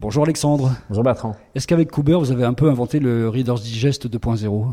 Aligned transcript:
Bonjour 0.00 0.24
Alexandre. 0.24 0.72
Bonjour 0.88 1.04
Bertrand. 1.04 1.36
Est-ce 1.54 1.66
qu'avec 1.66 1.90
Cooper, 1.90 2.14
vous 2.14 2.32
avez 2.32 2.44
un 2.44 2.54
peu 2.54 2.70
inventé 2.70 3.00
le 3.00 3.28
Reader's 3.28 3.60
Digest 3.60 4.08
2.0 4.08 4.72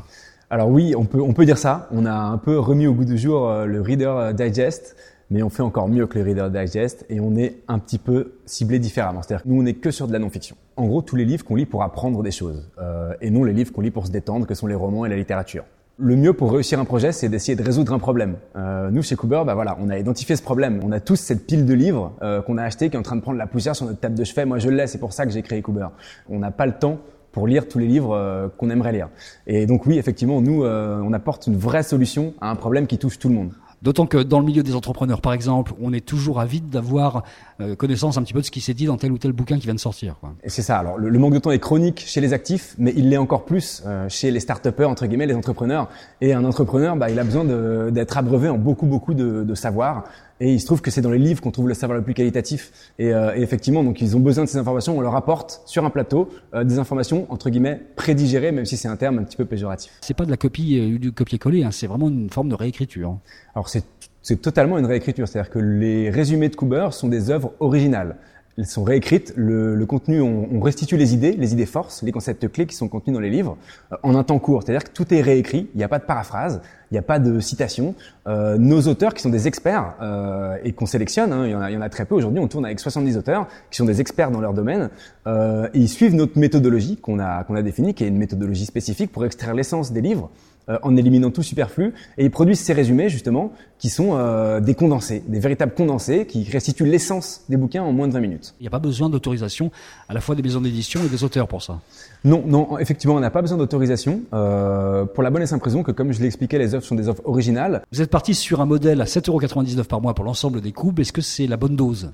Alors 0.49 0.69
oui, 0.69 0.95
on 0.95 1.03
peut, 1.03 1.19
on 1.19 1.33
peut 1.33 1.45
dire 1.45 1.57
ça. 1.57 1.89
On 1.91 2.05
a 2.05 2.13
un 2.13 2.37
peu 2.37 2.57
remis 2.57 2.87
au 2.87 2.93
goût 2.93 3.03
du 3.03 3.17
jour 3.17 3.49
euh, 3.49 3.65
le 3.65 3.81
Reader 3.81 4.31
Digest, 4.33 4.95
mais 5.29 5.43
on 5.43 5.49
fait 5.49 5.63
encore 5.63 5.89
mieux 5.89 6.07
que 6.07 6.17
le 6.17 6.23
Reader 6.23 6.47
Digest 6.49 7.05
et 7.09 7.19
on 7.19 7.35
est 7.35 7.57
un 7.67 7.77
petit 7.77 7.97
peu 7.97 8.35
ciblé 8.45 8.79
différemment. 8.79 9.21
C'est-à-dire 9.21 9.43
que 9.43 9.49
nous, 9.49 9.59
on 9.59 9.63
n'est 9.63 9.73
que 9.73 9.91
sur 9.91 10.07
de 10.07 10.13
la 10.13 10.19
non-fiction. 10.19 10.55
En 10.77 10.85
gros, 10.85 11.01
tous 11.01 11.17
les 11.17 11.25
livres 11.25 11.43
qu'on 11.43 11.55
lit 11.55 11.65
pour 11.65 11.83
apprendre 11.83 12.23
des 12.23 12.31
choses 12.31 12.69
euh, 12.79 13.13
et 13.19 13.29
non 13.29 13.43
les 13.43 13.51
livres 13.51 13.73
qu'on 13.73 13.81
lit 13.81 13.91
pour 13.91 14.07
se 14.07 14.11
détendre, 14.11 14.47
que 14.47 14.55
sont 14.55 14.67
les 14.67 14.75
romans 14.75 15.05
et 15.05 15.09
la 15.09 15.17
littérature. 15.17 15.65
Le 15.99 16.15
mieux 16.15 16.33
pour 16.33 16.53
réussir 16.53 16.79
un 16.79 16.85
projet, 16.85 17.11
c'est 17.11 17.27
d'essayer 17.27 17.55
de 17.55 17.63
résoudre 17.63 17.91
un 17.91 17.97
problème. 17.97 18.35
Euh, 18.55 18.91
nous, 18.91 19.01
chez 19.01 19.15
Cooper, 19.15 19.41
bah 19.47 19.55
voilà, 19.55 19.75
on 19.81 19.89
a 19.89 19.97
identifié 19.97 20.35
ce 20.35 20.43
problème. 20.43 20.79
On 20.83 20.91
a 20.91 20.99
tous 20.99 21.15
cette 21.15 21.47
pile 21.47 21.65
de 21.65 21.73
livres 21.73 22.13
euh, 22.21 22.39
qu'on 22.43 22.59
a 22.59 22.63
acheté 22.63 22.91
qui 22.91 22.95
est 22.95 22.99
en 22.99 23.03
train 23.03 23.15
de 23.15 23.21
prendre 23.21 23.39
la 23.39 23.47
poussière 23.47 23.75
sur 23.75 23.87
notre 23.87 23.99
table 23.99 24.13
de 24.13 24.23
chevet. 24.23 24.45
Moi, 24.45 24.59
je 24.59 24.69
l'ai, 24.69 24.85
c'est 24.85 24.99
pour 24.99 25.11
ça 25.11 25.25
que 25.25 25.31
j'ai 25.31 25.41
créé 25.41 25.63
Cooper. 25.63 25.87
On 26.29 26.37
n'a 26.37 26.51
pas 26.51 26.67
le 26.67 26.73
temps 26.73 26.99
pour 27.31 27.47
lire 27.47 27.67
tous 27.67 27.79
les 27.79 27.87
livres 27.87 28.15
euh, 28.15 28.47
qu'on 28.57 28.69
aimerait 28.69 28.91
lire. 28.91 29.09
Et 29.47 29.65
donc 29.65 29.87
oui, 29.87 29.97
effectivement, 29.97 30.39
nous, 30.39 30.63
euh, 30.63 31.01
on 31.03 31.13
apporte 31.13 31.47
une 31.47 31.57
vraie 31.57 31.83
solution 31.83 32.35
à 32.41 32.51
un 32.51 32.55
problème 32.55 32.85
qui 32.85 32.99
touche 32.99 33.17
tout 33.17 33.29
le 33.29 33.35
monde. 33.35 33.51
D'autant 33.81 34.07
que 34.07 34.17
dans 34.17 34.39
le 34.39 34.45
milieu 34.45 34.63
des 34.63 34.75
entrepreneurs, 34.75 35.21
par 35.21 35.33
exemple, 35.33 35.73
on 35.79 35.93
est 35.93 36.05
toujours 36.05 36.39
avide 36.39 36.69
d'avoir 36.69 37.23
euh, 37.61 37.75
connaissance 37.75 38.17
un 38.17 38.23
petit 38.23 38.33
peu 38.33 38.41
de 38.41 38.45
ce 38.45 38.51
qui 38.51 38.61
s'est 38.61 38.73
dit 38.73 38.85
dans 38.85 38.97
tel 38.97 39.11
ou 39.11 39.19
tel 39.19 39.33
bouquin 39.33 39.57
qui 39.57 39.65
vient 39.65 39.75
de 39.75 39.79
sortir. 39.79 40.15
C'est 40.47 40.63
ça. 40.63 40.79
Alors 40.79 40.97
le, 40.97 41.09
le, 41.09 41.19
manque 41.19 41.33
de 41.33 41.39
temps 41.39 41.51
est 41.51 41.59
chronique 41.59 42.03
chez 42.05 42.19
les 42.19 42.33
actifs, 42.33 42.73
mais 42.79 42.93
il 42.95 43.09
l'est 43.09 43.17
encore 43.17 43.45
plus 43.45 43.83
euh, 43.85 44.09
chez 44.09 44.31
les 44.31 44.39
start-upers 44.39 44.89
entre 44.89 45.05
guillemets, 45.05 45.27
les 45.27 45.35
entrepreneurs. 45.35 45.89
Et 46.21 46.33
un 46.33 46.43
entrepreneur, 46.43 46.95
bah, 46.95 47.09
il 47.11 47.19
a 47.19 47.23
besoin 47.23 47.45
d'être 47.91 48.17
abreuvé 48.17 48.49
en 48.49 48.57
beaucoup 48.57 48.87
beaucoup 48.87 49.13
de, 49.13 49.43
de 49.43 49.55
savoir. 49.55 50.05
Et 50.39 50.53
il 50.53 50.59
se 50.59 50.65
trouve 50.65 50.81
que 50.81 50.91
c'est 50.91 51.01
dans 51.01 51.11
les 51.11 51.17
livres 51.17 51.41
qu'on 51.41 51.51
trouve 51.51 51.67
le 51.67 51.73
savoir 51.73 51.97
le 51.97 52.03
plus 52.03 52.13
qualitatif. 52.13 52.71
Et, 52.99 53.13
euh, 53.13 53.35
et, 53.35 53.41
effectivement, 53.41 53.83
donc 53.83 54.01
ils 54.01 54.15
ont 54.15 54.19
besoin 54.19 54.43
de 54.43 54.49
ces 54.49 54.57
informations. 54.57 54.97
On 54.97 55.01
leur 55.01 55.15
apporte 55.15 55.61
sur 55.65 55.85
un 55.85 55.89
plateau 55.89 56.29
euh, 56.53 56.63
des 56.63 56.79
informations 56.79 57.25
entre 57.29 57.49
guillemets 57.49 57.81
prédigérées, 57.95 58.51
même 58.51 58.65
si 58.65 58.77
c'est 58.77 58.87
un 58.87 58.97
terme 58.97 59.19
un 59.19 59.23
petit 59.23 59.37
peu 59.37 59.45
péjoratif. 59.45 59.91
C'est 60.01 60.13
pas 60.15 60.25
de 60.25 60.31
la 60.31 60.37
copie 60.37 60.79
euh, 60.79 60.99
du 60.99 61.11
copier-coller. 61.11 61.63
Hein, 61.63 61.71
c'est 61.71 61.87
vraiment 61.87 62.09
une 62.09 62.29
forme 62.29 62.49
de 62.49 62.55
réécriture. 62.55 63.17
Alors 63.55 63.69
c'est 63.69 63.83
c'est 64.27 64.41
totalement 64.41 64.77
une 64.77 64.85
réécriture. 64.85 65.25
C'est-à-dire 65.25 65.49
que 65.49 65.59
les 65.59 66.09
résumés 66.09 66.49
de 66.49 66.55
Cooper 66.55 66.89
sont 66.91 67.07
des 67.07 67.31
œuvres 67.31 67.53
originales. 67.61 68.17
Elles 68.57 68.65
sont 68.65 68.83
réécrites, 68.83 69.33
le, 69.35 69.75
le 69.75 69.85
contenu, 69.85 70.19
on, 70.19 70.47
on, 70.51 70.59
restitue 70.59 70.97
les 70.97 71.13
idées, 71.13 71.33
les 71.33 71.53
idées 71.53 71.67
forces, 71.67 72.01
les 72.01 72.11
concepts 72.11 72.47
clés 72.51 72.65
qui 72.65 72.75
sont 72.75 72.87
contenus 72.87 73.13
dans 73.13 73.19
les 73.19 73.29
livres 73.29 73.55
euh, 73.91 73.97
en 74.01 74.15
un 74.15 74.23
temps 74.23 74.39
court. 74.39 74.63
C'est-à-dire 74.63 74.83
que 74.83 74.91
tout 74.91 75.13
est 75.13 75.21
réécrit, 75.21 75.69
il 75.73 75.77
n'y 75.77 75.83
a 75.83 75.87
pas 75.87 75.99
de 75.99 76.05
paraphrase, 76.05 76.61
il 76.89 76.93
n'y 76.93 76.97
a 76.97 77.03
pas 77.03 77.19
de 77.19 77.39
citation. 77.39 77.95
Euh, 78.27 78.57
nos 78.57 78.81
auteurs 78.81 79.13
qui 79.13 79.21
sont 79.21 79.29
des 79.29 79.47
experts 79.47 79.95
euh, 80.01 80.57
et 80.63 80.73
qu'on 80.73 80.85
sélectionne, 80.85 81.33
hein, 81.33 81.47
y 81.47 81.53
en 81.53 81.61
a, 81.61 81.71
y 81.71 81.77
en 81.77 81.81
a 81.81 81.89
très 81.89 82.05
peu 82.05 82.15
aujourd'hui, 82.15 82.39
on 82.39 82.47
tourne 82.47 82.65
avec 82.65 82.79
70 82.79 83.17
auteurs 83.17 83.47
qui 83.69 83.77
sont 83.77 83.85
des 83.85 84.01
experts 84.01 84.31
dans 84.31 84.41
leur 84.41 84.53
domaine 84.53 84.89
euh, 85.27 85.67
et 85.73 85.79
ils 85.79 85.89
suivent 85.89 86.15
notre 86.15 86.39
méthodologie 86.39 86.97
qu'on 86.97 87.19
a, 87.19 87.43
qu'on 87.43 87.55
a 87.55 87.61
définie, 87.61 87.93
qui 87.93 88.03
est 88.03 88.07
une 88.07 88.17
méthodologie 88.17 88.65
spécifique 88.65 89.11
pour 89.11 89.25
extraire 89.25 89.53
l'essence 89.53 89.91
des 89.91 90.01
livres 90.01 90.29
euh, 90.69 90.77
en 90.83 90.95
éliminant 90.95 91.31
tout 91.31 91.43
superflu 91.43 91.93
et 92.17 92.25
ils 92.25 92.31
produisent 92.31 92.59
ces 92.59 92.73
résumés 92.73 93.09
justement 93.09 93.53
qui 93.77 93.89
sont 93.89 94.11
euh, 94.13 94.59
des 94.59 94.75
condensés, 94.75 95.23
des 95.27 95.39
véritables 95.39 95.73
condensés 95.73 96.25
qui 96.25 96.43
restituent 96.49 96.85
l'essence 96.85 97.43
des 97.49 97.57
bouquins 97.57 97.83
en 97.83 97.93
moins 97.93 98.07
de 98.07 98.13
20 98.13 98.19
minutes. 98.19 98.55
Il 98.59 98.63
n'y 98.63 98.67
a 98.67 98.71
pas 98.71 98.79
besoin 98.79 99.09
d'autorisation 99.09 99.71
à 100.09 100.13
la 100.13 100.21
fois 100.21 100.35
des 100.35 100.41
maisons 100.41 100.61
d'édition 100.61 100.99
et 101.05 101.09
des 101.09 101.23
auteurs 101.23 101.47
pour 101.47 101.61
ça. 101.61 101.79
Non, 102.23 102.43
non, 102.45 102.77
effectivement, 102.79 103.15
on 103.15 103.19
n'a 103.19 103.29
pas 103.29 103.41
besoin 103.41 103.57
d'autorisation 103.57 104.21
euh, 104.33 105.05
pour 105.05 105.23
la 105.23 105.29
bonne 105.29 105.41
et 105.41 105.45
simple 105.45 105.63
raison 105.63 105.83
que, 105.83 105.91
comme 105.91 106.11
je 106.11 106.21
l'expliquais, 106.21 106.57
les 106.57 106.73
œuvres 106.73 106.83
sont 106.83 106.95
des 106.95 107.07
œuvres 107.07 107.21
originales. 107.25 107.83
Vous 107.91 108.01
êtes 108.01 108.09
parti 108.09 108.33
sur 108.33 108.59
un 108.59 108.65
modèle 108.65 109.01
à 109.01 109.05
7,99€ 109.05 109.83
par 109.85 110.01
mois 110.01 110.13
pour 110.13 110.25
l'ensemble 110.25 110.61
des 110.61 110.71
coupes. 110.71 110.99
Est-ce 110.99 111.13
que 111.13 111.21
c'est 111.21 111.47
la 111.47 111.57
bonne 111.57 111.75
dose? 111.75 112.11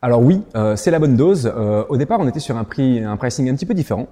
Alors 0.00 0.22
oui, 0.22 0.42
euh, 0.54 0.76
c'est 0.76 0.90
la 0.90 0.98
bonne 1.00 1.16
dose. 1.16 1.50
Euh, 1.52 1.84
au 1.88 1.96
départ, 1.96 2.20
on 2.20 2.28
était 2.28 2.40
sur 2.40 2.56
un 2.56 2.64
prix, 2.64 3.02
un 3.02 3.16
pricing 3.16 3.50
un 3.50 3.54
petit 3.54 3.66
peu 3.66 3.74
différent. 3.74 4.08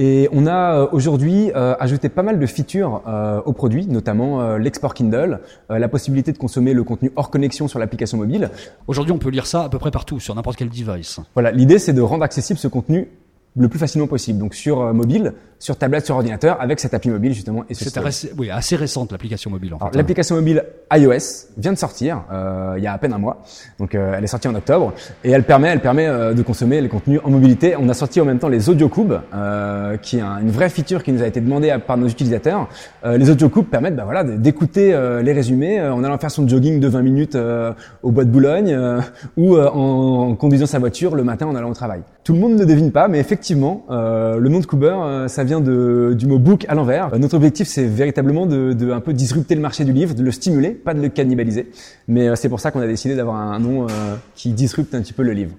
Et 0.00 0.28
on 0.30 0.46
a 0.46 0.78
euh, 0.78 0.86
aujourd'hui 0.92 1.50
euh, 1.56 1.74
ajouté 1.80 2.08
pas 2.08 2.22
mal 2.22 2.38
de 2.38 2.46
features 2.46 3.02
euh, 3.08 3.42
au 3.44 3.52
produit, 3.52 3.88
notamment 3.88 4.40
euh, 4.40 4.56
l'export 4.56 4.94
Kindle, 4.94 5.40
euh, 5.72 5.78
la 5.80 5.88
possibilité 5.88 6.30
de 6.30 6.38
consommer 6.38 6.72
le 6.72 6.84
contenu 6.84 7.10
hors 7.16 7.30
connexion 7.30 7.66
sur 7.66 7.80
l'application 7.80 8.16
mobile. 8.16 8.50
Aujourd'hui, 8.86 9.12
on 9.12 9.18
peut 9.18 9.28
lire 9.28 9.46
ça 9.46 9.64
à 9.64 9.68
peu 9.68 9.80
près 9.80 9.90
partout, 9.90 10.20
sur 10.20 10.36
n'importe 10.36 10.56
quel 10.56 10.68
device. 10.68 11.18
Voilà, 11.34 11.50
l'idée 11.50 11.80
c'est 11.80 11.92
de 11.92 12.00
rendre 12.00 12.22
accessible 12.22 12.60
ce 12.60 12.68
contenu 12.68 13.08
le 13.56 13.68
plus 13.68 13.80
facilement 13.80 14.06
possible. 14.06 14.38
Donc 14.38 14.54
sur 14.54 14.82
euh, 14.82 14.92
mobile, 14.92 15.34
sur 15.58 15.76
tablette, 15.76 16.06
sur 16.06 16.14
ordinateur, 16.14 16.60
avec 16.60 16.80
cette 16.80 16.94
appli 16.94 17.10
mobile 17.10 17.34
justement. 17.34 17.64
Et 17.68 17.74
c'est 17.74 17.96
assez, 17.98 18.32
oui, 18.38 18.50
assez 18.50 18.76
récente 18.76 19.12
l'application 19.12 19.50
mobile. 19.50 19.74
En 19.74 19.78
fait, 19.78 19.96
l'application 19.96 20.36
mobile 20.36 20.64
iOS 20.92 21.48
vient 21.56 21.72
de 21.72 21.78
sortir 21.78 22.22
euh, 22.32 22.74
il 22.76 22.84
y 22.84 22.86
a 22.86 22.92
à 22.92 22.98
peine 22.98 23.12
un 23.12 23.18
mois. 23.18 23.42
Donc 23.78 23.94
euh, 23.94 24.14
elle 24.16 24.24
est 24.24 24.28
sortie 24.28 24.48
en 24.48 24.54
octobre 24.54 24.92
et 25.24 25.30
elle 25.30 25.44
permet, 25.44 25.68
elle 25.68 25.80
permet 25.80 26.06
euh, 26.06 26.34
de 26.34 26.42
consommer 26.42 26.80
les 26.80 26.88
contenus 26.88 27.20
en 27.24 27.30
mobilité. 27.30 27.74
On 27.78 27.88
a 27.88 27.94
sorti 27.94 28.20
en 28.20 28.24
même 28.24 28.38
temps 28.38 28.48
les 28.48 28.70
AudioCubes, 28.70 29.20
euh, 29.34 29.96
qui 29.96 30.18
est 30.18 30.20
un, 30.20 30.38
une 30.38 30.50
vraie 30.50 30.68
feature 30.68 31.02
qui 31.02 31.12
nous 31.12 31.22
a 31.22 31.26
été 31.26 31.40
demandée 31.40 31.76
par 31.86 31.96
nos 31.96 32.06
utilisateurs. 32.06 32.68
Euh, 33.04 33.16
les 33.18 33.30
AudioCubes 33.30 33.66
permettent, 33.66 33.96
bah, 33.96 34.04
voilà, 34.04 34.24
d'écouter 34.24 34.88
les 35.22 35.32
résumés 35.32 35.80
en 35.80 36.04
allant 36.04 36.18
faire 36.18 36.30
son 36.30 36.46
jogging 36.46 36.80
de 36.80 36.88
20 36.88 37.02
minutes 37.02 37.38
au 38.02 38.10
bois 38.10 38.24
de 38.24 38.30
Boulogne 38.30 38.78
ou 39.36 39.56
en, 39.56 40.30
en, 40.30 40.34
conduisant 40.34 40.66
sa 40.66 40.78
voiture 40.78 41.14
le 41.14 41.24
matin 41.24 41.46
en 41.46 41.54
allant 41.54 41.70
au 41.70 41.74
travail. 41.74 42.02
Tout 42.24 42.32
le 42.32 42.40
monde 42.40 42.54
ne 42.54 42.64
devine 42.64 42.92
pas, 42.92 43.08
mais 43.08 43.18
effectivement, 43.18 43.84
le 43.88 44.48
nom 44.48 44.60
de 44.60 44.66
Cooper, 44.66 45.26
ça 45.28 45.44
vient 45.48 45.60
de 45.60 46.14
du 46.16 46.26
mot 46.26 46.38
book 46.38 46.64
à 46.68 46.74
l'envers. 46.74 47.12
Euh, 47.12 47.18
notre 47.18 47.34
objectif, 47.34 47.66
c'est 47.66 47.86
véritablement 47.86 48.46
de, 48.46 48.72
de, 48.72 48.92
un 48.92 49.00
peu 49.00 49.12
disrupter 49.12 49.54
le 49.54 49.60
marché 49.60 49.84
du 49.84 49.92
livre, 49.92 50.14
de 50.14 50.22
le 50.22 50.30
stimuler, 50.30 50.70
pas 50.70 50.94
de 50.94 51.00
le 51.00 51.08
cannibaliser. 51.08 51.70
Mais 52.06 52.28
euh, 52.28 52.36
c'est 52.36 52.48
pour 52.48 52.60
ça 52.60 52.70
qu'on 52.70 52.80
a 52.80 52.86
décidé 52.86 53.16
d'avoir 53.16 53.36
un 53.36 53.58
nom 53.58 53.84
euh, 53.84 54.14
qui 54.36 54.52
disrupte 54.52 54.94
un 54.94 55.00
petit 55.00 55.12
peu 55.12 55.22
le 55.22 55.32
livre. 55.32 55.52